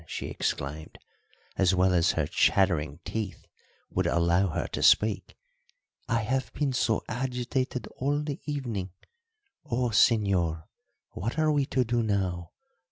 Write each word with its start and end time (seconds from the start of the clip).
she 0.07 0.29
exclaimed, 0.29 0.97
as 1.57 1.75
well 1.75 1.93
as 1.93 2.13
her 2.13 2.25
chattering 2.25 2.99
teeth 3.05 3.45
would 3.91 4.07
allow 4.07 4.47
her 4.47 4.65
to 4.65 4.81
speak. 4.81 5.37
"I 6.09 6.21
have 6.21 6.51
been 6.53 6.73
so 6.73 7.03
agitated 7.07 7.85
all 7.97 8.17
the 8.23 8.39
evening! 8.47 8.93
Oh, 9.63 9.89
señor, 9.89 10.63
what 11.11 11.37
are 11.37 11.51
we 11.51 11.67
to 11.67 11.83
do 11.83 12.01
now? 12.01 12.49